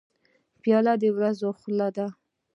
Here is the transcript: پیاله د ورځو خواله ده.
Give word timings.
پیاله 0.61 0.93
د 1.01 1.03
ورځو 1.17 1.49
خواله 1.59 1.87
ده. 1.95 2.07